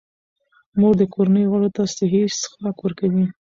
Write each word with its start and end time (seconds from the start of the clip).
مور 0.79 0.93
د 1.01 1.03
کورنۍ 1.13 1.45
غړو 1.51 1.69
ته 1.75 1.83
صحي 1.95 2.21
څښاک 2.39 2.77
ورکوي. 2.81 3.25